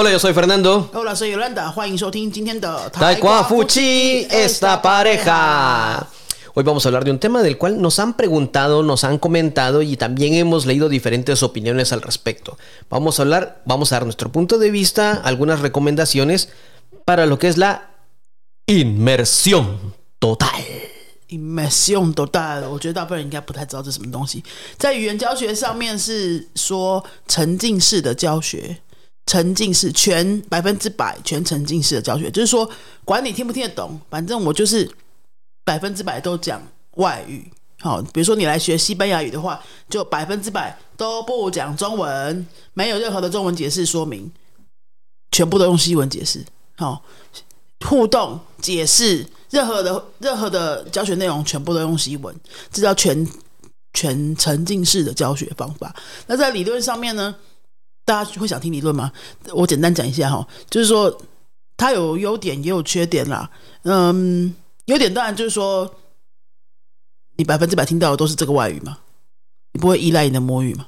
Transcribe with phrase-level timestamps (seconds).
[0.00, 0.90] Hola, yo soy Fernando.
[0.92, 6.06] Hola, soy Yolanda，欢迎收听今天的 Taekwafuchi esta pareja.
[6.54, 9.82] Hoy vamos a hablar de un tema del cual nos han preguntado, nos han comentado
[9.82, 12.56] y también hemos leído diferentes opiniones al respecto.
[12.88, 16.48] Vamos a hablar, vamos a dar nuestro punto de vista, algunas recomendaciones
[17.04, 17.90] para lo que es la
[18.66, 20.64] inmersión total.
[21.28, 24.42] immersion total，我觉得大部分人应该不太知道这是什么东西。
[24.78, 28.78] 在语言教学上面是说沉浸式的教学，
[29.25, 32.69] 沉浸式全百分之百全沉浸式的教学，就是说
[33.05, 34.89] 管你听不听得懂，反正我就是
[35.63, 36.61] 百分之百都讲
[36.95, 37.51] 外语。
[37.79, 44.31] 好，比如说你来学西班牙语的话，就百分之百都不讲中文，没有任何的中文解释说明，
[45.31, 46.45] 全部都用西文解释。
[46.77, 47.03] 好，
[47.81, 49.25] 互动解释。
[49.49, 52.33] 任何的任何的教学内容全部都用西文，
[52.71, 53.27] 这叫全
[53.93, 55.93] 全沉浸式的教学方法。
[56.27, 57.35] 那在理论上面呢，
[58.11, 59.11] 大家会想听理论吗？
[59.53, 61.21] 我简单讲一下哈，就是说
[61.77, 63.49] 它有优点也有缺点啦。
[63.83, 64.53] 嗯，
[64.85, 65.95] 优点当然就是说，
[67.37, 68.97] 你百分之百听到的都是这个外语嘛，
[69.71, 70.87] 你不会依赖你的母语嘛，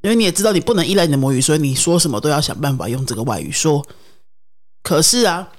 [0.00, 3.86] 因为你也知道你不能依赖你的母语，所以你说什么都要想办法用这个外语说。
[4.82, 5.50] 可是啊。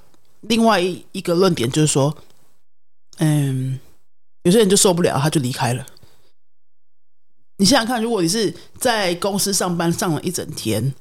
[0.42, 2.14] 另外一一个论点就是说，
[3.16, 3.80] 嗯，
[4.42, 5.84] 有些人就受不了，他就离开了。
[7.58, 10.94] 你想想看，如果你是在公司上班上了一整天，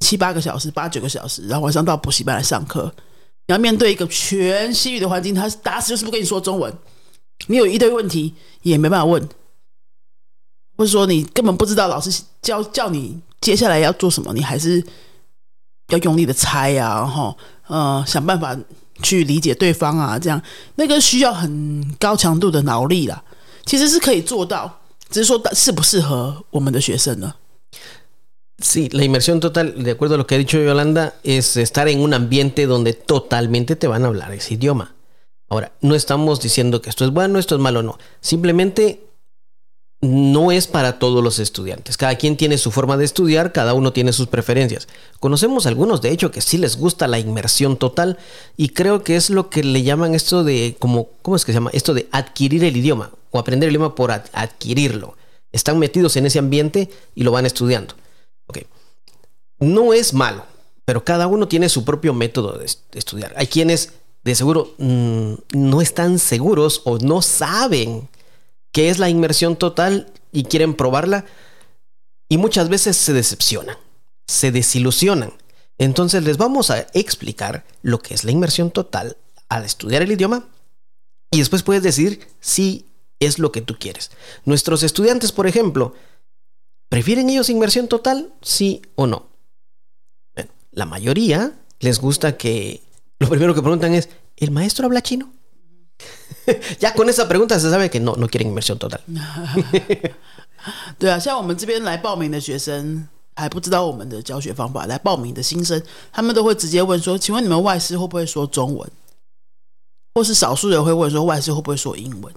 [0.00, 2.92] 七八个小时、八九个小时，然后晚上到补习班来上课，
[3.46, 6.72] 你要面对一个全西语的环境，他打死就是不跟你说中文。
[7.46, 9.28] 你有一堆问题也没办法问，
[10.76, 14.84] 或者说你根本不知道老师教叫你接下来要做什么，你还是
[15.88, 17.36] 要用力的猜呀，然后。
[17.66, 18.54] 呃，想办法
[19.02, 20.38] 去理解对方啊，这样
[20.74, 23.24] 那个需要很高强度的脑力啦。
[23.64, 27.33] 其实是可以做到，只是说适不适合我们的学生呢？
[28.61, 32.13] Sí, la inmersión total, de acuerdo a lo que ha dicho Yolanda, es estar en un
[32.13, 34.95] ambiente donde totalmente te van a hablar ese idioma.
[35.47, 37.97] Ahora, no estamos diciendo que esto es bueno, esto es malo, no.
[38.19, 39.07] Simplemente
[40.04, 41.96] no es para todos los estudiantes.
[41.96, 44.88] Cada quien tiene su forma de estudiar, cada uno tiene sus preferencias.
[45.20, 48.18] Conocemos algunos, de hecho, que sí les gusta la inmersión total
[48.56, 51.56] y creo que es lo que le llaman esto de, como, ¿cómo es que se
[51.56, 51.70] llama?
[51.72, 55.16] Esto de adquirir el idioma o aprender el idioma por adquirirlo.
[55.52, 57.94] Están metidos en ese ambiente y lo van estudiando.
[59.60, 60.44] No es malo,
[60.84, 63.32] pero cada uno tiene su propio método de, estudiar.
[63.36, 63.92] Hay quienes
[64.22, 68.08] de seguro mm, no están seguros o no saben
[68.74, 71.24] qué es la inmersión total y quieren probarla
[72.28, 73.76] y muchas veces se decepcionan,
[74.26, 75.32] se desilusionan.
[75.78, 79.16] Entonces les vamos a explicar lo que es la inmersión total
[79.48, 80.48] al estudiar el idioma
[81.30, 82.86] y después puedes decir si
[83.20, 84.10] es lo que tú quieres.
[84.44, 85.94] Nuestros estudiantes, por ejemplo,
[86.88, 88.34] ¿prefieren ellos inmersión total?
[88.42, 89.28] Sí o no.
[90.72, 92.82] la mayoría les gusta que
[93.20, 95.32] lo primero que preguntan es, ¿el maestro habla chino?
[96.80, 99.00] 呀，con esa pregunta se sabe que no no quieren inmersión total。
[100.98, 105.82] 对啊，像我们这边来报名的学生还不知道我们的教学方法，来报名的新生，
[106.12, 108.90] 他们都会直接问说：“请问你们外师会不会说中文？”
[110.14, 112.32] 或是少数人会问说：“外师会不会说英文？”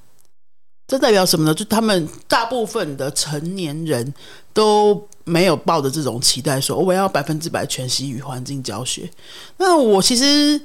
[0.87, 1.53] 这代表什么呢？
[1.53, 4.13] 就他们大部分的成年人
[4.53, 9.09] 都没有抱着这种期待，说我要百分之百全西语环境教学。
[9.57, 10.59] 那我其实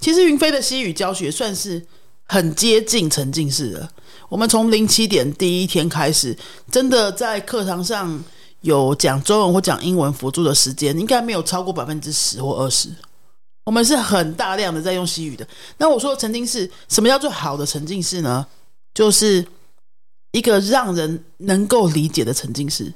[0.00, 1.86] 其实云飞的西语教学算是。
[2.30, 3.90] 很接近沉浸式的。
[4.28, 6.36] 我们从零七点第一天开始，
[6.70, 8.22] 真的在课堂上
[8.60, 12.88] 有讲中文或讲英文辅助的时间，应该没有超过百分之十或二十。
[13.64, 15.44] 我们是很大量的在用西语的。
[15.78, 18.46] 那我说沉浸式，什么叫做好的沉浸式呢？
[18.94, 19.44] 就是
[20.30, 22.92] 一个让人能够理解的沉浸式。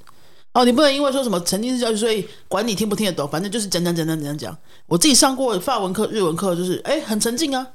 [0.53, 4.57] 哦，你不能因为说什么沉浸式教育，所以管你听不听得懂，反正就是讲讲讲讲讲讲。
[4.87, 7.67] 我自己上过法文课、日文课，就是哎，很沉浸啊。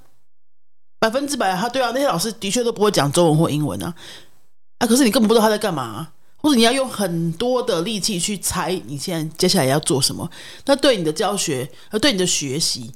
[1.00, 3.96] 百分之百，他对啊，那些老师的确都不会讲中文或英文啊，
[4.80, 10.30] 啊，可是你根本不知道他在干嘛，或者你要用很多的力气去猜你现在接下来要做什么，
[10.66, 12.92] 那对你的教学和对你的学习，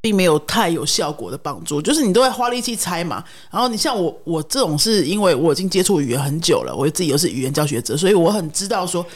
[0.00, 1.80] 并没有太有效果的帮助。
[1.80, 3.22] 就是你都在花力气猜嘛，
[3.52, 9.06] 然后你像我，我这种是因为我已经接触语言很久了，我自己又是语言教学者，所以我很知道说，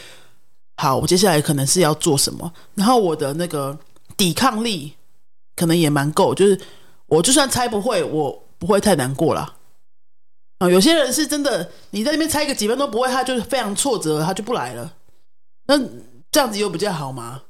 [0.77, 3.77] 好，我接下来可能是要做什么，然后我的那个
[4.17, 4.93] 抵抗力
[5.57, 6.57] 可能也蛮够，就是。
[7.07, 9.55] 我就算猜不会，我不会太难过了。
[10.59, 14.95] 啊，有些人是真的，你在那边猜个几分钟不会，他就非常挫折，他就不来了。
[15.67, 15.79] 那
[16.31, 17.43] 这样子有比较好吗？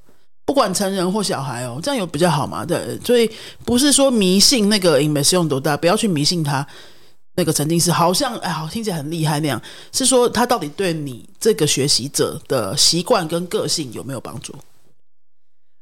[0.45, 2.65] 不管成人或小孩哦，这样有比较好吗？
[2.65, 3.31] 对，所以
[3.65, 6.67] 不是说迷信那个 immersion 多大，不要去迷信他
[7.35, 9.61] 那个沉浸式，好像哎，好听起来很厉害那样。
[9.93, 14.55] 是说他到底对你这个学习者的习惯跟个性有没有帮助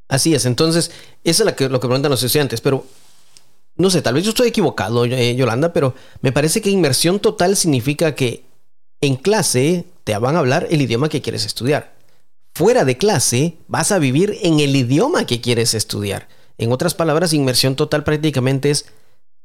[0.09, 0.91] ？Así es, entonces,
[1.25, 2.85] eso es lo que, lo que preguntan los estudiantes, pero
[3.77, 7.57] no sé, tal vez yo estoy equivocado, eh, Yolanda, pero me parece que inmersión total
[7.57, 8.45] significa que
[9.01, 11.95] en clase te van a hablar el idioma que quieres estudiar.
[12.55, 16.29] Fuera de clase vas a vivir en el idioma que quieres estudiar.
[16.57, 18.87] En otras palabras, inmersión total prácticamente es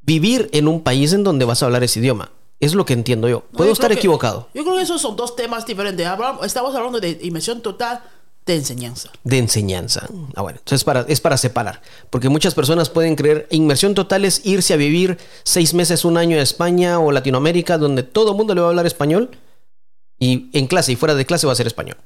[0.01, 2.31] vivir en un país en donde vas a hablar ese idioma.
[2.59, 3.41] Es lo que entiendo yo.
[3.53, 4.49] Puedo estar equivocado.
[4.53, 6.05] Yo creo que esos son dos temas diferentes.
[6.43, 8.03] Estamos hablando de inmersión total
[8.45, 9.11] de enseñanza.
[9.23, 10.07] De enseñanza.
[10.35, 11.81] Ah, bueno, entonces para, es para separar.
[12.09, 16.37] Porque muchas personas pueden creer inmersión total es irse a vivir seis meses, un año
[16.37, 19.29] a España o Latinoamérica, donde todo el mundo le va a hablar español.
[20.17, 21.97] Y en clase y fuera de clase va a ser español.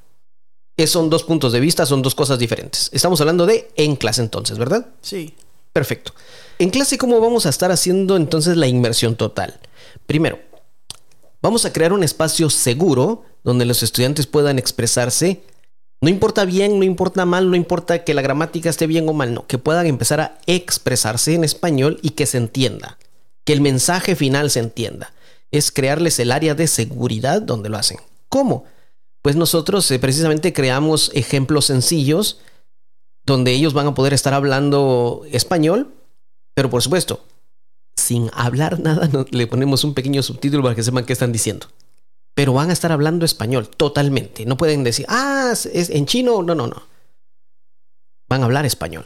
[0.76, 2.90] Es, son dos puntos de vista, son dos cosas diferentes.
[2.92, 4.86] Estamos hablando de en clase entonces, ¿verdad?
[5.00, 5.34] Sí.
[5.72, 6.12] Perfecto.
[6.58, 9.58] En clase, ¿cómo vamos a estar haciendo entonces la inmersión total?
[10.06, 10.38] Primero,
[11.42, 15.42] vamos a crear un espacio seguro donde los estudiantes puedan expresarse
[16.00, 19.32] no importa bien, no importa mal, no importa que la gramática esté bien o mal,
[19.32, 22.98] no, que puedan empezar a expresarse en español y que se entienda,
[23.44, 25.12] que el mensaje final se entienda.
[25.50, 27.98] Es crearles el área de seguridad donde lo hacen.
[28.28, 28.64] ¿Cómo?
[29.22, 32.40] Pues nosotros eh, precisamente creamos ejemplos sencillos
[33.24, 35.94] donde ellos van a poder estar hablando español,
[36.54, 37.24] pero por supuesto,
[37.96, 41.68] sin hablar nada, le ponemos un pequeño subtítulo para que sepan qué están diciendo
[42.34, 44.44] pero van a estar hablando español totalmente.
[44.44, 46.42] No pueden decir, ah, es en chino.
[46.42, 46.82] No, no, no.
[48.28, 49.04] Van a hablar español.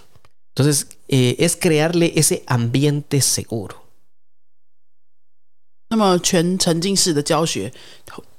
[0.54, 3.76] Entonces, eh, es crearle ese ambiente seguro.
[5.90, 7.72] 那么全沉浸式的教学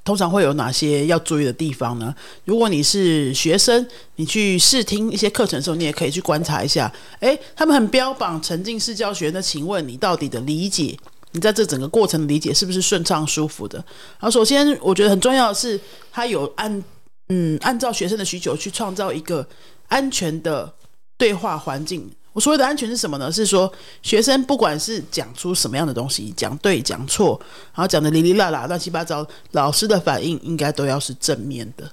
[0.04, 2.14] 通常会有哪些要注意的地方呢？
[2.44, 6.92] 如果你是学生，你去试听一些课程的时候，你也可以去观察一下。
[7.18, 10.96] 诶，他们很标榜沉浸式教学，那请问你到底的理解
[11.32, 13.78] 你在这整个过程的理解是不是顺畅舒服的？
[14.18, 15.78] 然后，首先我觉得很重要的是，
[16.10, 16.84] 他有按
[17.28, 19.46] 嗯按照学生的需求去创造一个
[19.86, 20.72] 安全的
[21.16, 22.10] 对话环境。
[22.32, 23.30] 我所谓的安全是什么呢？
[23.30, 23.72] 是说
[24.02, 27.40] 学生不管是讲出什么样的东西，讲对讲错，
[27.74, 31.88] 然后讲的哩哩啦啦乱七八糟，老师的反应应该都要是正面的，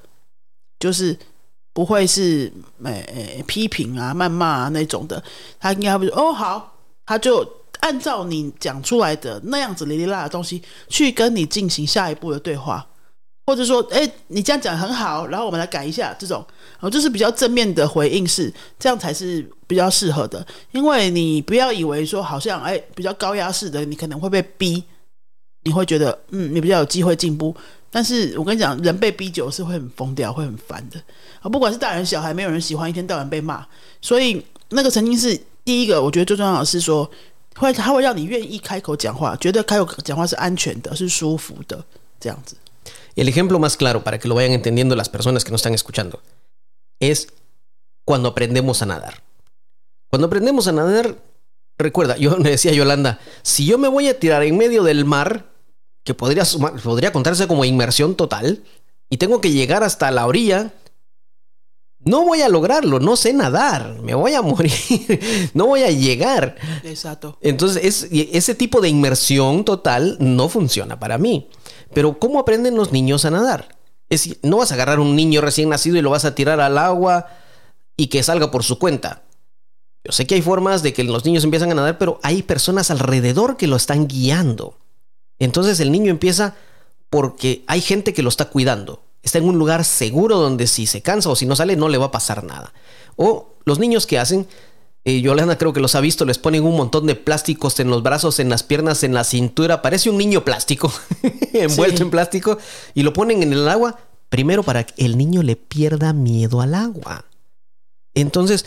[0.79, 1.15] 就是
[1.73, 2.51] 不会是
[2.83, 5.23] 诶批评啊、谩骂啊那种的。
[5.59, 6.73] 他应该会说哦好，
[7.05, 7.47] 他就。
[7.79, 12.85] 按照你讲出来的那样子哩哩啦的东西去跟你进行下一步的对话，
[13.45, 20.45] 或者说，哎，你这样讲很好，然后我们来改一下，这种，然后，就是比较正面的回应是，这样才是比较适合的。
[20.71, 24.83] 因为你不要以为说好像，哎，比较高压式的，你可能会被逼，
[25.63, 27.55] 你会觉得，嗯，你比较有机会进步。
[27.89, 30.99] 但是我跟你讲，人被逼久是会很疯掉，会很烦的
[31.41, 31.47] 啊！
[31.47, 33.65] 不管是大人小孩，没有人喜欢一天到晚被骂。
[34.01, 37.09] 所以那个曾经是第一个，我觉得最重要的是说。
[37.56, 41.84] 会，他会让你愿意开口讲话，觉得开口讲话是安全的，是舒服的，
[42.18, 42.56] 这样子。
[43.14, 46.20] El ejemplo más claro para que lo vayan entendiendo las personas que nos están escuchando
[46.98, 47.28] es
[48.04, 49.22] cuando aprendemos a nadar.
[50.08, 51.16] Cuando aprendemos a nadar,
[51.78, 55.46] recuerda, yo me decía Yolanda, si yo me voy a tirar en medio del mar,
[56.04, 56.44] que podría,
[56.82, 58.62] podría contarse como inmersión total,
[59.08, 60.72] y tengo que llegar hasta la orilla,
[61.99, 66.55] no voy a lograrlo, no sé nadar, me voy a morir, no voy a llegar.
[66.83, 67.37] Exacto.
[67.41, 71.49] Entonces, ese tipo de inmersión total no funciona para mí.
[71.93, 73.77] Pero ¿cómo aprenden los niños a nadar?
[74.09, 76.77] Es, no vas a agarrar un niño recién nacido y lo vas a tirar al
[76.77, 77.27] agua
[77.97, 79.23] y que salga por su cuenta.
[80.03, 82.91] Yo sé que hay formas de que los niños empiezan a nadar, pero hay personas
[82.91, 84.77] alrededor que lo están guiando.
[85.39, 86.55] Entonces el niño empieza
[87.09, 91.01] porque hay gente que lo está cuidando está en un lugar seguro donde si se
[91.01, 92.73] cansa o si no sale no le va a pasar nada.
[93.15, 94.47] O los niños que hacen,
[95.03, 98.03] eh, Yolanda creo que los ha visto, les ponen un montón de plásticos en los
[98.03, 100.91] brazos, en las piernas, en la cintura, parece un niño plástico,
[101.53, 102.57] envuelto en plástico,
[102.93, 106.73] y lo ponen en el agua, primero para que el niño le pierda miedo al
[106.73, 107.25] agua.
[108.13, 108.65] Entonces,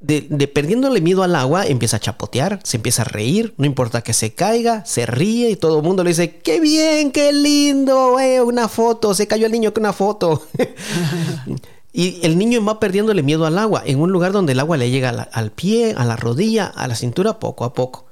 [0.00, 4.14] de, perdiéndole miedo al agua, empieza a chapotear, se empieza a reír, no importa que
[4.14, 8.40] se caiga, se ríe y todo el mundo le dice, qué bien, qué lindo, eh,
[8.40, 10.46] una foto, se cayó el niño con una foto.
[11.92, 14.90] y el niño va perdiéndole miedo al agua, en un lugar donde el agua le
[14.90, 18.06] llega al pie, a la rodilla, a la cintura, poco a poco.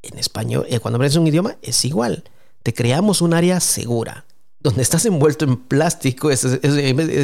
[0.00, 2.24] En español, eh, cuando aprendes un idioma, es igual.
[2.62, 4.24] Te creamos un área segura
[4.64, 6.40] donde estás envuelto en plástico, es,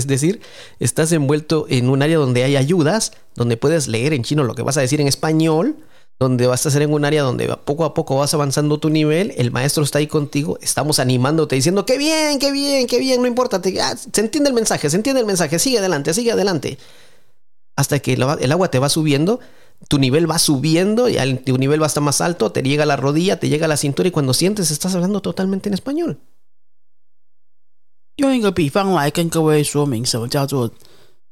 [0.06, 0.42] decir,
[0.78, 4.60] estás envuelto en un área donde hay ayudas, donde puedes leer en chino lo que
[4.60, 5.78] vas a decir en español,
[6.18, 9.32] donde vas a hacer en un área donde poco a poco vas avanzando tu nivel,
[9.38, 13.26] el maestro está ahí contigo, estamos animándote diciendo, qué bien, qué bien, qué bien, no
[13.26, 16.76] importa, ah, se entiende el mensaje, se entiende el mensaje, sigue adelante, sigue adelante.
[17.74, 19.40] Hasta que el agua te va subiendo,
[19.88, 23.40] tu nivel va subiendo y tu nivel va hasta más alto, te llega la rodilla,
[23.40, 26.20] te llega a la cintura y cuando sientes estás hablando totalmente en español.
[28.20, 30.70] 用一个比方来跟各位说明什么叫做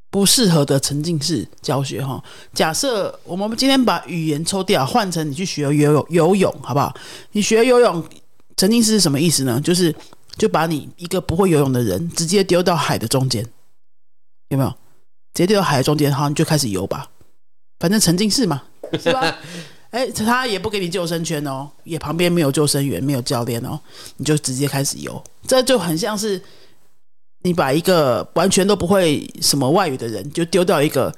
[0.09, 2.21] 不适合的沉浸式教学哈。
[2.51, 6.93] 假设我们今天把语言抽掉，换成你去学游泳，游泳好不好？
[7.33, 8.03] 你学游泳
[8.57, 9.61] 沉浸式是什么意思呢？
[9.63, 9.95] 就是
[10.35, 13.45] 就把你一个不会游泳的人直接丢到海的中间，
[14.49, 14.69] 有没有？
[15.33, 17.07] 直接丢到海的中间，好，你就开始游吧，
[17.79, 18.63] 反正沉浸式嘛，
[18.99, 19.37] 是吧？
[19.91, 23.79] 哎，他也不给你救生圈哦，也旁边没有救生员，没有教练哦，
[24.17, 26.39] 你就直接开始游，这就很像是
[27.41, 31.13] 你把一个完全都不会什么外语的人，就丢到一个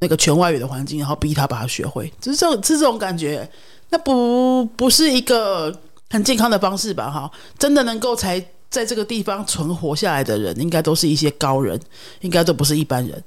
[0.00, 3.48] 那个全外语的环境，然后逼他把它学会，就是这种是这种感觉，
[3.90, 5.72] 那不不是一个
[6.10, 7.10] 很健康的方式吧？
[7.10, 11.80] 哈，真的能够才在这个地方存活下来的人，应该都是一些高人，
[12.20, 13.22] 应该都不是一般人。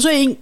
[0.00, 0.36] 所以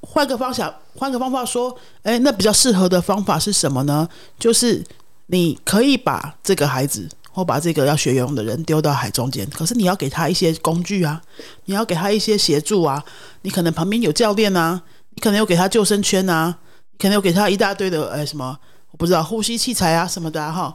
[0.00, 4.08] 换个方向，换个方法说，哎，那比较适合的方法是什么呢？
[4.38, 4.84] 就是
[5.26, 11.20] 你可以把这个孩子或把这个要学游泳的人丢到海中间，可是你要给他一些工具啊，
[11.64, 13.04] 你要给他一些协助啊，
[13.42, 16.56] 你可能旁边有教练啊，你可能有给他救生圈啊，
[16.96, 18.56] 可能有给他一大堆的哎什么，
[18.92, 20.74] 我不知道呼吸器材啊什么的哈，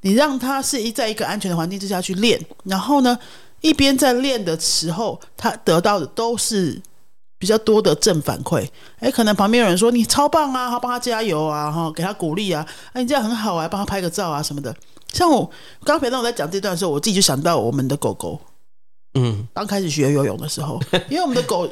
[0.00, 3.16] 你让他是一在一个安全的环境之下去练，然后呢，
[3.60, 6.82] 一边在练的时候，他得到的都是。
[7.40, 14.76] 比较多的正反馈，哎，可能旁边有人说你超棒啊，好帮他加油啊，哈，给他鼓励啊，哎，你这样很好啊，帮他拍个照啊什么的。
[15.12, 15.44] 像我
[15.84, 18.40] 刚刚陪到我在讲这段的时候，我自己就想到我们的狗狗，
[19.14, 21.68] 嗯，刚开始学游泳的时候， 因为我们的狗，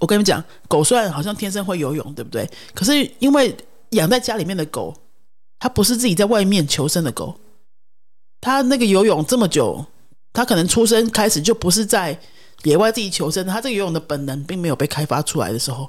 [0.00, 2.48] 我跟你们讲，狗虽然好像天生会游泳，对不对？
[2.74, 3.56] 可是因为
[3.90, 4.94] 养在家里面的狗，
[5.58, 7.38] 它不是自己在外面求生的狗，
[8.40, 9.84] 它那个游泳这么久，
[10.32, 12.18] 它可能出生开始就不是在。
[12.64, 15.88] 野外自己求生，它这个游泳的本能并没有被开发出来的时候，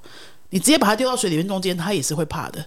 [0.50, 2.64] 你直接把它丢到水里面中间，它也是会怕的。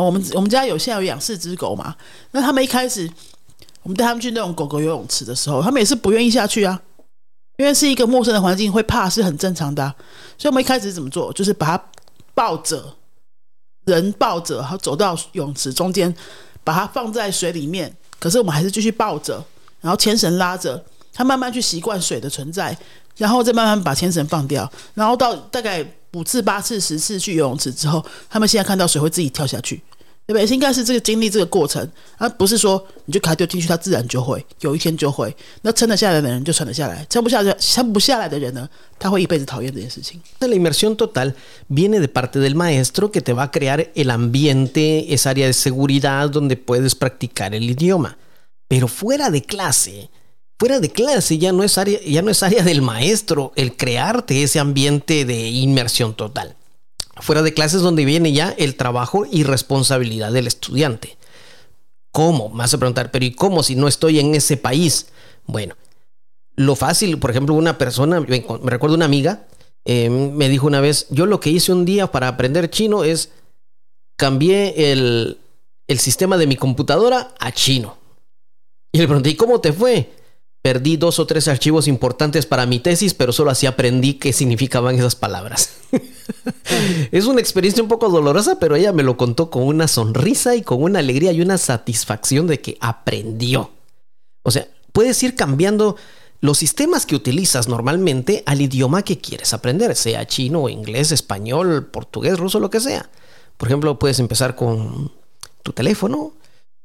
[0.00, 1.94] 我们我们家有现在有养四只狗嘛？
[2.32, 3.10] 那他们一开始，
[3.82, 6.80] 我们带他们去那种狗狗游泳池的时候，他们也是不愿意下去啊，
[7.56, 9.94] 因为是一个陌生的环境，会怕是很正常的。
[10.36, 11.32] 所以我们一开始怎么做？
[11.32, 11.84] 就是把它
[12.34, 12.96] 抱着，
[13.84, 16.14] 人抱着，然后走到泳池中间，
[16.62, 17.94] 把它放在水里面。
[18.18, 19.44] 可是我们还是继续抱着，
[19.80, 22.76] 然后牵绳拉着，它慢慢去习惯水的存在。
[23.16, 29.76] 然后再慢慢把牵绳放掉，然后到大概五次、八次、十次去游泳池之后，他们现在看到水会自己跳下去，
[30.26, 30.46] 对不对？
[30.54, 35.34] 应该是这个经历这个过程，而不是说你就给他丢进去，他自然就会有一天就会。
[35.62, 38.68] 那撑得下来的人就撑得下来，撑不下来、撑不下来的人呢，
[38.98, 40.20] 他会一辈子讨厌这件事情。
[40.40, 41.34] La inmersión total
[41.68, 45.52] viene de parte del maestro que te va a crear el ambiente, esa área de
[45.52, 48.16] seguridad donde puedes practicar el idioma,
[48.68, 50.08] pero fuera de clase.
[50.58, 54.42] Fuera de clase ya no es área, ya no es área del maestro el crearte
[54.42, 56.56] ese ambiente de inmersión total.
[57.18, 61.16] Fuera de clase es donde viene ya el trabajo y responsabilidad del estudiante.
[62.12, 62.50] ¿Cómo?
[62.50, 65.08] Me vas a preguntar, pero ¿y cómo si no estoy en ese país?
[65.46, 65.76] Bueno,
[66.56, 69.46] lo fácil, por ejemplo, una persona, me recuerdo una amiga,
[69.84, 73.30] em, me dijo una vez, yo lo que hice un día para aprender chino es
[74.16, 75.38] cambié el,
[75.86, 77.96] el sistema de mi computadora a chino.
[78.92, 80.10] Y le pregunté, ¿y cómo te fue?
[80.66, 84.96] Perdí dos o tres archivos importantes para mi tesis, pero solo así aprendí qué significaban
[84.96, 85.70] esas palabras.
[87.12, 90.62] es una experiencia un poco dolorosa, pero ella me lo contó con una sonrisa y
[90.62, 93.70] con una alegría y una satisfacción de que aprendió.
[94.42, 95.94] O sea, puedes ir cambiando
[96.40, 102.40] los sistemas que utilizas normalmente al idioma que quieres aprender, sea chino, inglés, español, portugués,
[102.40, 103.08] ruso, lo que sea.
[103.56, 105.12] Por ejemplo, puedes empezar con
[105.62, 106.32] tu teléfono,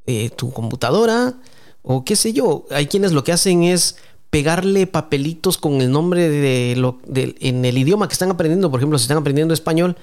[0.06, 1.34] eh, tu computadora,
[1.82, 2.66] o qué sé yo.
[2.72, 3.98] Hay quienes lo que hacen es
[4.30, 8.72] pegarle papelitos con el nombre de lo en el idioma que están aprendiendo.
[8.72, 9.98] Por ejemplo, si están aprendiendo español,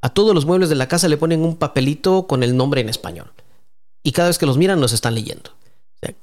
[0.00, 2.88] a todos los muebles de la casa le ponen un papelito con el nombre en
[2.88, 3.32] español.
[4.02, 5.50] Y cada vez que los miran, los están leyendo.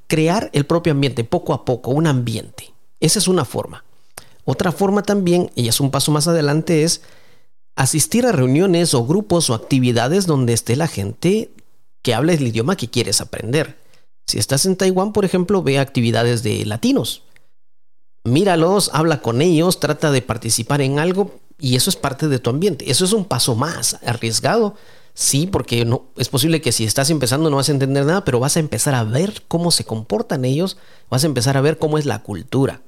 [0.08, 2.74] crear el propio ambiente, poco a poco, un ambiente.
[3.02, 3.84] Esa es una forma.
[4.46, 7.02] Otra forma también, y es un paso más adelante, es
[7.75, 11.52] asistir a reuniones o grupos o actividades donde esté la gente
[12.02, 13.78] que hable el idioma que quieres aprender.
[14.27, 17.23] Si estás en Taiwán, por ejemplo, ve actividades de latinos.
[18.25, 22.50] Míralos, habla con ellos, trata de participar en algo y eso es parte de tu
[22.50, 22.91] ambiente.
[22.91, 24.75] Eso es un paso más arriesgado.
[25.12, 28.39] Sí, porque no, es posible que si estás empezando no vas a entender nada, pero
[28.39, 30.77] vas a empezar a ver cómo se comportan ellos,
[31.11, 32.83] vas a empezar a ver cómo es la cultura,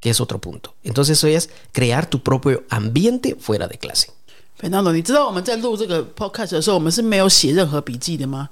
[0.00, 0.74] que es otro punto.
[0.82, 4.10] Entonces eso es crear tu propio ambiente fuera de clase.
[4.56, 8.50] Fernando, 你知道我们在录这个 podcast 的时候，我们是没有写任何笔记的吗？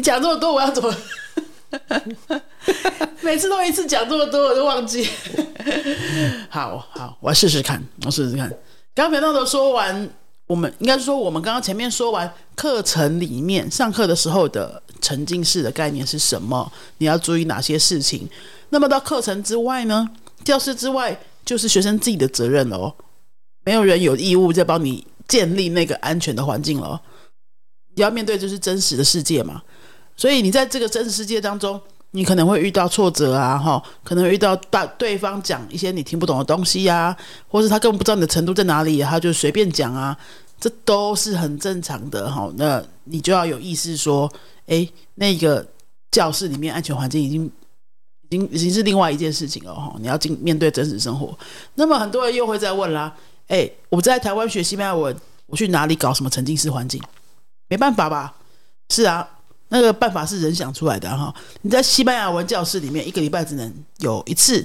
[0.00, 0.96] 你讲这么多，我要怎么？
[3.20, 5.06] 每次都一次讲这么多，我都忘记。
[6.48, 8.48] 好好，我要试试看，我试试看。
[8.94, 10.08] 刚刚频道都说完，
[10.46, 16.72] 我们应该说，我们刚刚前面说完课程里面上课的时候的沉浸式的概念是什么？
[16.96, 18.26] 你要注意哪些事情？
[18.70, 20.08] 那么到课程之外呢？
[20.42, 22.94] 教室之外就是学生自己的责任了哦。
[23.66, 26.98] 没有人有义务在帮你建立那个安全的环境了。
[27.96, 29.60] 你要面对就是真实的世界嘛，
[30.20, 37.16] 所以你在这个真实世界当中，你可能会遇到挫折啊，哈，可能遇到大对方讲一些你听不懂的东西呀，
[37.48, 40.14] 或是他根本不知道你的程度在哪里，他就随便讲啊，
[40.60, 42.52] 这都是很正常的哈。
[42.56, 44.30] 那你就要有意识说，
[44.66, 45.66] 哎，那个
[46.10, 47.50] 教室里面安全环境已经。
[48.32, 51.36] 已经已经是另外一件事情了哈，你要进面对真实生活。
[51.74, 53.12] 那么很多人又会在问啦，
[53.48, 55.12] 哎，我在台湾学西班牙文，
[55.46, 57.02] 我去哪里搞什么沉浸式环境？
[57.66, 58.36] 没办法吧？
[58.90, 59.28] 是啊，
[59.70, 61.34] 那个办法是人想出来的哈。
[61.62, 64.64] 你在西班牙文教室里面，一个礼拜只能有一次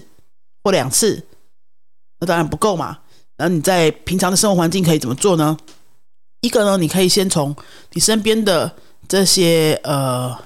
[0.64, 1.26] 或两次，
[2.20, 3.00] 那当然不够嘛。
[3.38, 5.58] 然后你在平常的生活环境可以怎么做呢？
[6.42, 7.56] 一个呢，你可以先从
[7.94, 8.76] 你身边的
[9.08, 10.38] 这些呃。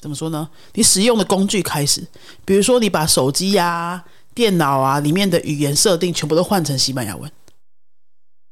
[0.00, 0.48] 怎么说呢？
[0.72, 2.02] 你使用的工具开始，
[2.46, 7.30] 比如说你把手机呀、电脑啊里面的语言设定全部都换成西班牙文，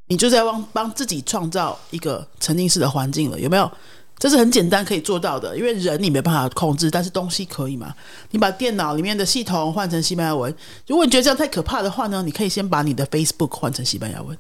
[0.09, 3.73] 你就在帮帮自己创造一个沉浸式的环境了，有没有？
[4.19, 7.95] 这是很简单可以做到的，因为人你没办法控制，但是东西可以嘛？
[8.33, 10.53] 你把电脑里面的系统换成西班牙文，
[10.87, 14.37] 如果你觉得这样太可怕的话呢，你可以先把你的 Facebook 换成西班牙文。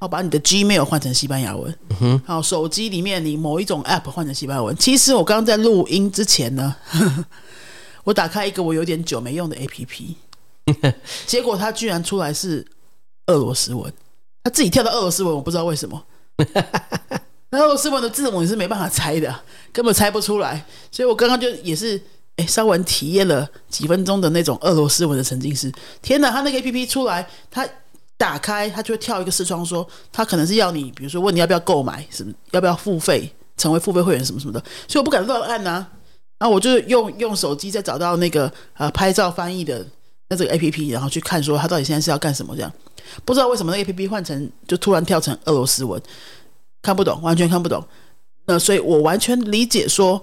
[0.00, 1.76] 然后，把你的 Gmail 换成西班牙文。
[2.24, 4.76] 好，手机里面你某一种 App 换成西班牙文。
[4.76, 6.76] 其实我刚刚在录音之前呢，
[8.04, 10.14] 我打开一个我有点久没用的 APP，
[11.26, 12.64] 结果它居然出来是
[13.26, 13.92] 俄罗斯文，
[14.44, 16.04] 它自己跳到俄罗斯文，我不知道为什么。
[17.50, 19.34] 那俄罗斯文的字母你是没办法猜的，
[19.72, 20.64] 根本猜不出来。
[20.90, 22.00] 所以我刚刚就也是
[22.36, 25.72] 哎，稍微体验了几分钟的那种俄罗斯文的沉浸式。
[26.02, 27.68] 天哪，它那个 APP 出来，它。
[28.20, 35.86] 打开，它就会跳一个视窗，说它可能是要你，比如说问你要不要购买，什么要不要付费，成为付费会员什么什么的，所以我不敢乱按呐。
[36.36, 39.86] 然后我就用用手机再找到那个呃拍照翻译的
[40.28, 42.72] 那这个 A P P，然后去看说它到底现在是要干什么这样。
[43.24, 46.02] 不知道为什么那 A P P 换成就突然跳成俄罗斯文，
[46.82, 47.84] 看不懂，完全看不懂。
[48.46, 50.22] 那所以我完全理解说。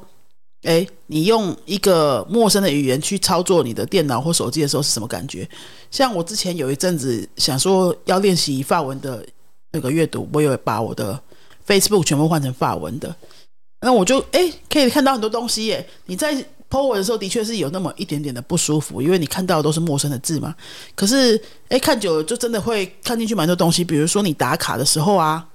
[0.63, 5.47] 哎，你用一个陌生的语言去操作你的电脑或手机的时候是什么感觉？
[5.91, 9.23] 像我之前有一阵子想说要练习法文的
[9.73, 11.21] 那个阅读，我有把我的
[11.67, 13.15] Facebook 全部换成法文的，
[13.81, 15.87] 那我就哎可以看到很多东西耶。
[16.07, 16.33] 你在
[16.67, 20.55] po 文的时候的确是有那么一点点的不舒服，因为你看到的都是陌生的字嘛。
[20.95, 21.39] 可是
[21.69, 25.47] 哎看久了就真的会看进去蛮多东西，比如说你打卡的时候啊，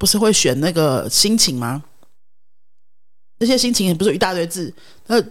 [0.00, 1.84] 不是会选那个心情吗？
[3.38, 4.72] 那些心情不是一大堆字，
[5.08, 5.22] 那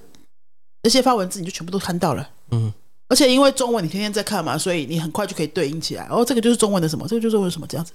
[0.83, 2.71] 那些发文字你就全部都看到了，嗯，
[3.07, 6.05] 而且因为中文你天天在看嘛，所以你很快就可以对应起来。
[6.11, 7.91] 哦，这个就是中文的什么，这个就是中文什么这样子，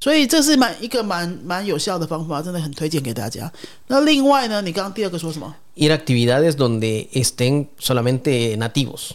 [0.00, 3.50] 所以这是蛮一个蛮蛮有效的方法，真的很推荐给大家。
[3.86, 9.12] 那另外呢，你刚刚第二个说什么？Ir actividades donde estén solamente nativos。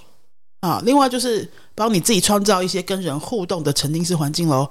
[0.62, 4.70] 啊，另外就是帮你自己创造一些跟人互动的沉浸式环境喽。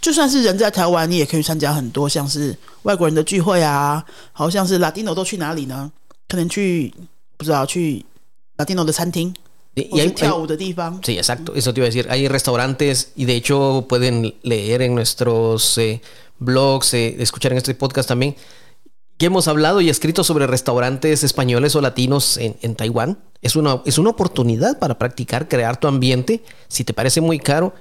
[0.00, 5.90] 就算是人在台湾，你也可以参加很多像是外国人的聚会啊，好像是 Latino 都去哪里呢？
[6.28, 6.92] 可能去
[7.36, 8.04] 不知道去
[8.58, 9.34] Latino 的餐厅，
[9.90, 11.00] 或者跳舞的地方。
[11.02, 11.54] Sí, exacto.
[11.54, 12.06] Eso te iba a decir.
[12.08, 15.78] Hay restaurantes y de hecho pueden leer en nuestros
[16.38, 18.34] blogs, escuchar en este podcast también.
[19.23, 23.19] que hemos hablado y escrito sobre restaurantes españoles o latinos en, en Taiwán.
[23.41, 26.41] Es una, es una oportunidad para practicar, crear tu ambiente.
[26.69, 27.73] Si te parece muy caro,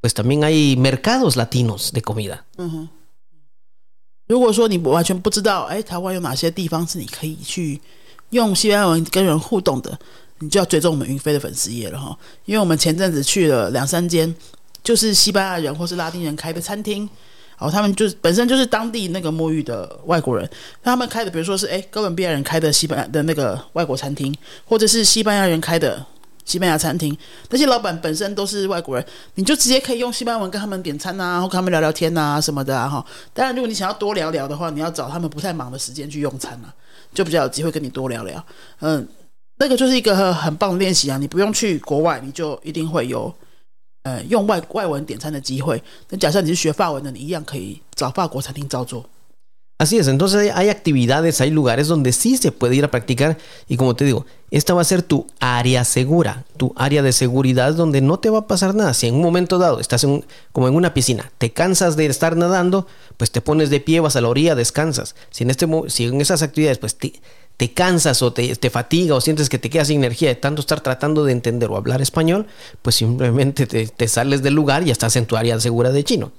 [0.00, 2.44] pues también hay mercados latinos de comida.
[4.28, 7.80] 如果说你完全不知道，哎，台湾有哪些地方是你可以去
[8.30, 9.98] 用西班牙文跟人互动的，
[10.38, 12.18] 你就要追踪我们云飞的粉丝页了哈。
[12.44, 14.34] 因为我们前阵子去了两三间，
[14.82, 17.08] 就是西班牙人或是拉丁人开的餐厅。
[17.59, 20.47] 然后，他们就是本身就是当地那个沐浴的外国人，
[20.83, 24.31] 他们开的，比如说是哎哥伦比亚人开的西班牙的那个外国餐厅，
[24.63, 26.05] 或者是西班牙人开的
[26.45, 27.17] 西班牙餐厅，
[27.49, 33.03] 那些老板本身都是外国人，你就直接可以用西班牙文跟他们点餐啊，或跟他们聊聊天啊什么的啊哈。
[33.33, 36.69] 当然，如果你想要多聊聊的话，你要找他们不太忙的时间去用餐啊，
[37.11, 38.45] 就比较有机会跟你多聊聊。
[38.81, 39.07] 嗯，
[39.57, 43.33] 那个就是一个很棒的练习啊，你不用去国外，你就一定会有。
[44.06, 45.82] 呃，用外外文点餐的机会。
[46.10, 49.04] 那假设你是学法文的，你一样可以找法国餐厅照做。
[49.78, 53.96] Así es, entonces hay actividades, hay lugares donde sí se puede ir a practicar y como
[53.96, 58.20] te digo, esta va a ser tu área segura, tu área de seguridad donde no
[58.20, 58.94] te va a pasar nada.
[58.94, 62.36] Si en un momento dado estás en, como en una piscina, te cansas de estar
[62.36, 65.16] nadando, pues te pones de pie, vas a la orilla, descansas.
[65.30, 67.14] Si en, este, si en esas actividades pues te,
[67.57, 70.61] te cansas o te, te, fatiga o sientes que te quedas sin energía de tanto
[70.61, 72.45] estar tratando de entender o hablar español,
[72.83, 76.31] pues simplemente te, te, sales del lugar y estás en tu área segura de chino.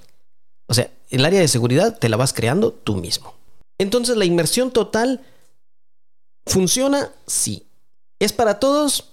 [0.67, 3.33] O sea, el área de seguridad te la vas creando tú mismo.
[3.77, 5.21] Entonces, la inmersión total
[6.45, 7.65] funciona, sí.
[8.19, 9.11] ¿Es para todos?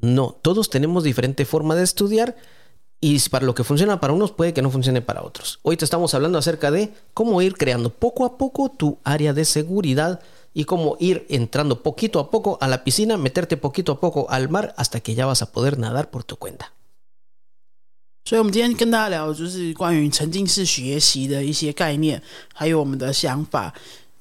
[0.00, 2.36] No, todos tenemos diferente forma de estudiar
[3.02, 5.58] Y para lo que funciona para unos puede que no funcione para otros.
[5.62, 9.46] Hoy te estamos hablando acerca de cómo ir creando poco a poco tu área de
[9.46, 10.20] seguridad
[10.52, 14.48] y cómo ir entrando poquito a poco a la piscina, meterte poquito a poco al
[14.48, 16.72] mar hasta que ya vas a poder nadar por tu cuenta.
[18.24, 22.20] 所以，我们今天跟大家聊，就是关于沉浸式学习的一些概念，
[22.52, 23.74] 还有我们的想法。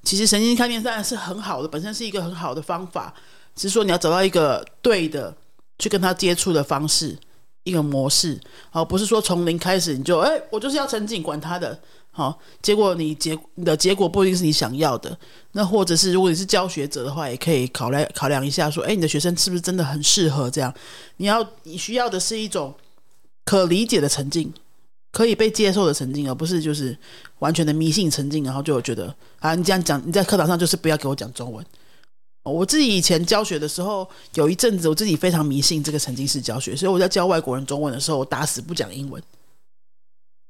[0.03, 3.13] 其实，沉浸式概念当然是很好的，本身是一个很好的方法，
[3.55, 5.35] 只是说你要找到一个对的
[5.79, 7.17] 去跟他接触的方式，
[7.63, 8.39] 一个模式，
[8.71, 11.79] 而不是说从零开始你就哎，我就是要沉浸，管他的。
[12.11, 15.17] 好，结果你结你的结果不一定是你想要的。
[15.53, 20.73] 那或者是如果你是教学者的话，也可以考来考量一下，说，哎，你的学生是不是真的很适合这样？
[21.17, 22.73] 你要你需要的是一种
[23.45, 24.51] 可理解的沉浸，
[25.11, 26.97] 可以被接受的沉浸，而不是就是
[27.39, 31.65] 完全的迷信沉浸，然后就觉得啊，你这样讲，你在课堂上就是不要给我讲中文。
[32.43, 39.21] 我自己以前教学的时候，有一阵子我自己非常迷信这个沉浸式教学，所以我在教外国人中文的时候，我打死不讲英文。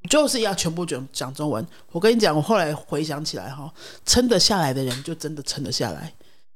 [0.08, 1.66] 就是要全部讲讲中文。
[1.92, 3.72] 我跟你讲，我后来回想起来哈，
[4.06, 6.12] 撑得下来的人就真的撑得下来，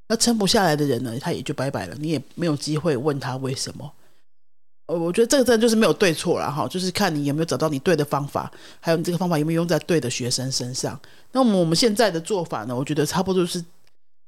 [0.09, 3.92] 那撑不下来的人呢，他也就拜拜了，你也没有机会问他为什么。
[4.87, 10.98] 呃，我觉得这个真的就是没有对错了哈，就是看你有没有找到你对的方法，还有你这个方法有没有用在对的学生身上。
[11.33, 13.64] 那我们我们现在的做法呢，我觉得差不多是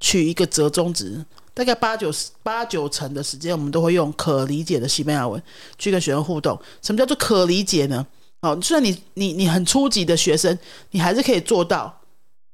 [0.01, 5.43] 取一个折中值，大概八九十八九成的时间，我们都会用可理解的西班牙文
[5.79, 6.59] 去跟学生互动。
[6.81, 8.07] 什么叫做可理解呢？
[8.41, 10.57] 哦，虽然你你你很初级的学生，
[10.91, 12.03] 你还是可以做到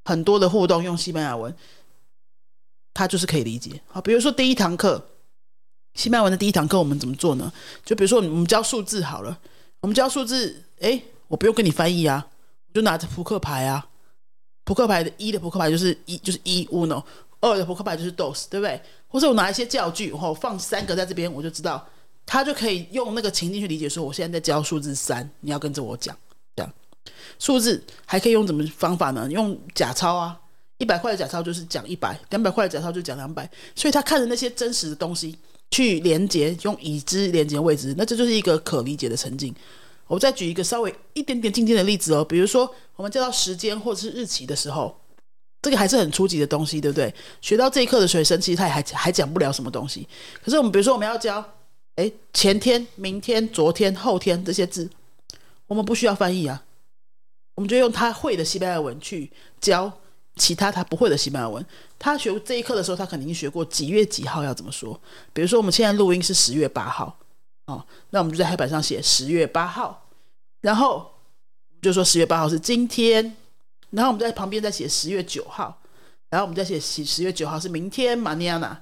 [0.04, 1.54] 很多的互动，用西班牙文，
[2.94, 3.80] 他就是可以理解。
[3.88, 5.04] 好，比如说第一堂课，
[5.94, 7.52] 西班牙文的第一堂课，我们怎么做呢？
[7.84, 9.38] 就比如说我们教数字好了，
[9.80, 12.28] 我们教数字，哎，我不用跟你翻译啊，
[12.68, 13.88] 我就拿着扑克牌啊，
[14.64, 17.02] 扑克牌的一的扑克牌就是一就是一 uno，
[17.40, 18.80] 二的扑克牌就是 dos，对不对？
[19.08, 21.86] 或者我拿一些教具，然后放三个在这边，我就知道。
[22.24, 26.16] 他就可以用那个情境去理解，说我现在在教数字三，你要跟着我讲，
[26.56, 26.72] 这样
[27.38, 29.28] 数字还可以用怎么方法呢？
[29.30, 30.40] 用假钞啊，
[30.78, 35.36] 一百块的假钞就是讲一百，两百块的假钞就讲两百，所以他看着那些真实的东西
[35.70, 39.54] 去连接，用已知连接位置，那这就是一个可理解的沉浸。
[40.06, 44.96] 我再举一个稍微一点点进阶的例子哦，比如说我们教到时间或者是日期的时候，
[45.60, 47.12] 这个还是很初级的东西，对不对？
[47.40, 50.06] 学到这一课的学生其实他也还还讲不了什么东西，
[50.42, 51.44] 可是我们比如说我们要教。
[51.96, 54.88] 哎，前天、明天、昨天、后天这些字，
[55.66, 56.64] 我们不需要翻译啊，
[57.54, 59.92] 我们就用他会的西班牙文去教
[60.36, 61.64] 其他他不会的西班牙文。
[61.98, 64.98] 他学这一课的时候，他肯定学过几月几号要怎么说。
[65.34, 67.18] 比如说，我们现在录音是十月八号，
[67.66, 70.08] 哦，那我们就在黑板上写十月八号，
[70.62, 71.12] 然后
[71.82, 73.36] 就说十月八号是今天，
[73.90, 75.82] 然后我们在旁边再写十月九号，
[76.30, 78.78] 然后我们再写十十月九号是明天，mañana。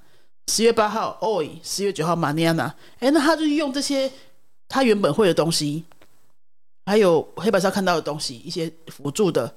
[0.50, 2.72] 十月八号，oi，十月九号，maniana。
[2.98, 4.10] 哎，那他就用这些
[4.66, 5.84] 他原本会的东西，
[6.86, 9.54] 还有黑板上看到的东西，一些辅助的，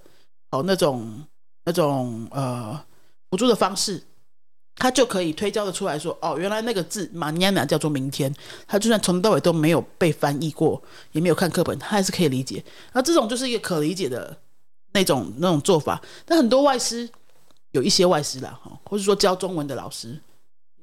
[0.52, 1.20] 哦，那种
[1.66, 2.80] 那种呃
[3.32, 4.04] 辅助的方式，
[4.76, 8.32] 他就可以推敲的出来说，哦，原来那个字 maniana 叫做明天。
[8.68, 10.80] 他就算从头到尾都没有被翻译过，
[11.14, 12.64] 也没有看课本，他还是可以理解。
[12.94, 14.38] 那这种就是一个可理解的
[14.92, 16.00] 那种那种做法。
[16.24, 17.10] 但很多外师
[17.72, 20.22] 有一些外师啦，哈，或者说教中文的老师。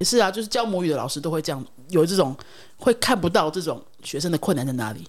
[0.00, 2.34] 也是啊，就是教母语的老师都会这样，有这种
[2.78, 5.06] 会看不到这种学生的困难在哪里。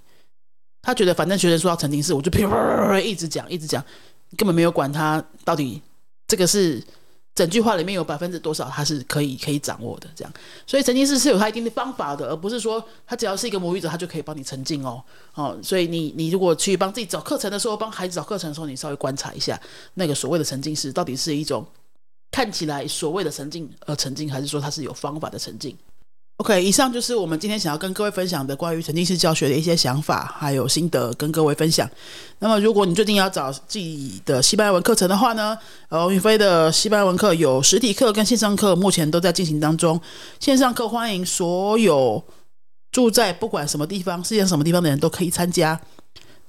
[0.82, 3.82] 他觉得反正学生说要沉浸式，我就噼啪一直讲，一直讲，
[4.36, 5.82] 根本没有管他到底
[6.28, 6.84] 这个是
[7.34, 10.34] 整句话里面有百分之多少他是可以可以掌握的这样。
[10.68, 15.02] 所以沉浸式是有他一定的方法的，而不是说他只要是一个母语者，他就可以帮你沉浸哦
[15.36, 15.58] 哦。
[15.64, 19.58] 所以你你如果去帮自己找课程的时候，帮孩子找课程的时候，你稍微观察一下
[19.94, 21.66] 那个所谓的沉浸式到底是一种。
[22.32, 25.78] 看起来所谓的沉浸而沉浸，还是说它是有方法的沉浸
[26.38, 31.88] ？OK，以上就是我们今天想要跟各位分享的关于沉浸式教学的一些想法还有心得，跟各位分享。
[32.39, 35.56] 那么，如果你最近要找自己的西班牙文课程的话呢，
[35.89, 40.02] 呃，云飞的西班牙文课有实体课跟线上课，目前都在进行当中。
[40.39, 42.24] 线上课欢迎所有
[42.91, 45.80] 住在不管什么地方、世界上什么地方的人都可以参加。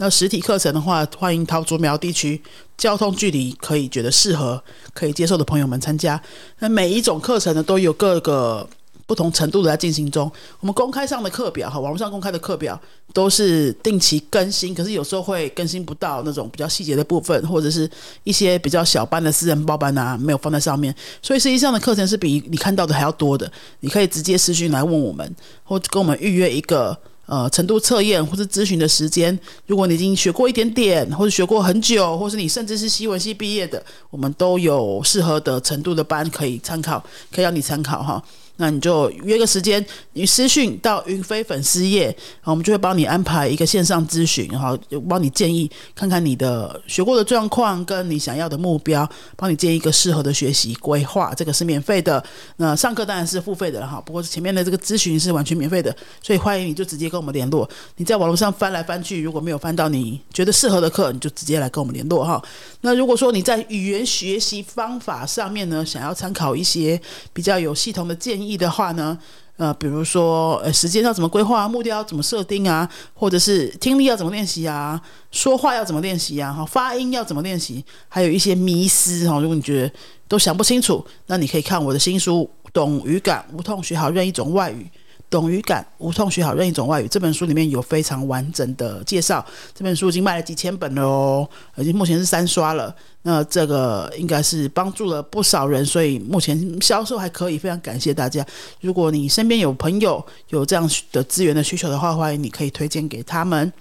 [0.03, 2.43] 那实体课程的话，欢迎桃竹苗地区
[2.77, 4.61] 交通距离可以觉得适合、
[4.93, 6.21] 可以接受的朋友们参加。
[6.59, 8.69] 那每一种课程呢，都有各个
[9.07, 10.29] 不同程度的在进行中。
[10.59, 12.77] 我们公开上的课表哈，网络上公开的课表
[13.15, 17.89] 都是定期更新，可是有时候会更新不到那种比较细节的部分，或者是
[18.25, 20.93] 一些比较小班的私人报班啊，没有放在上面。
[21.23, 23.49] 所以实际上的课程是比你看到的还要多的。
[23.79, 26.99] 你可以直接私讯来问我们，或跟我们预约一个。
[27.27, 38.23] 呃，程度测验或是咨询的时间，如果你已经学过一点点，或者学过很久，或是你甚至是西文系毕业的，我们都有适合的程度的班可以参考，可以让你参考哈。
[38.57, 51.33] 那你就约个时间，你私讯到云飞粉丝页，然后我们就会帮你安排一个线上咨询，然后帮你建议看看你的学过的状况跟你想要的目标，帮你建议一个适合的学习规划。
[51.35, 52.23] 这个是免费的，
[52.59, 54.01] 那上课当然是付费的哈。
[54.05, 57.69] 不过前面的这个咨询是完全免费的，所以欢迎你就直接跟我们联络。
[57.97, 62.41] 你在网络上翻来翻去，如果没有翻到你觉得适合的课，你就直接来跟我们联络哈。
[62.83, 67.01] 那如果说你在语言学习方法上面呢，想要参考一些
[67.33, 69.17] 比较有系统的建议意的话呢，
[69.57, 75.01] 呃，比如说呃时间要怎么规划，目标要怎么设定啊，或者是听力要怎么练习啊，
[75.31, 79.93] 说话要怎么练习啊，哈，发音要怎么练习，还有一些迷思哈，如果你觉得
[80.29, 84.85] 都想不清楚，那你可以看我的新书《懂语感，无痛学好任一种外语》。
[85.33, 87.09] 懂语感，无痛学好任意一种外语。
[87.09, 89.45] 这本书里面有非常完整的介绍。
[89.75, 92.95] 这本书已经卖了几千本了哦，已经目前是三刷了。
[93.23, 97.57] 那这个应该是帮助了不少人，所以目前销售还可以。
[97.57, 98.45] 非常感谢大家。
[98.81, 103.73] 如果你身边有朋友有这样的资源的需求的话，欢迎你可以推荐给他们。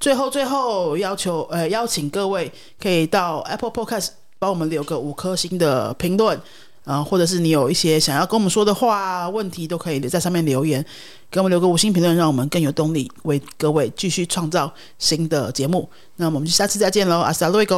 [0.00, 6.38] 最后，最后要求呃邀请各位可以到 Apple Podcast 帮我们留个五颗星的评论。
[6.84, 10.84] 啊，或者是你有一些想要跟我们说的话、问题，都可以在上面留言，
[11.30, 15.88] 给我们留个五星评论，让我们更有动力为各位继续创造新的节目。
[16.16, 17.74] 那我们就下次再见喽，阿萨鲁伊哥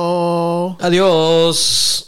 [0.80, 2.02] ，Adios。